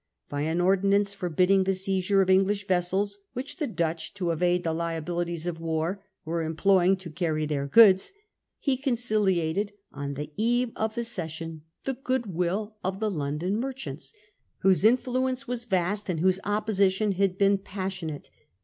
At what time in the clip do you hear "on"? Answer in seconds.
9.93-10.15